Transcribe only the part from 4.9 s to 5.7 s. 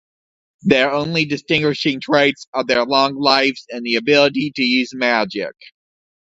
magic.